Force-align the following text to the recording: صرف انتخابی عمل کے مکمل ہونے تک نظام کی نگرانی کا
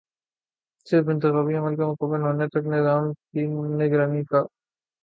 صرف 0.87 1.09
انتخابی 1.09 1.55
عمل 1.55 1.75
کے 1.75 1.85
مکمل 1.85 2.21
ہونے 2.21 2.47
تک 2.47 2.67
نظام 2.67 3.11
کی 3.13 3.45
نگرانی 3.77 4.23
کا 4.23 4.43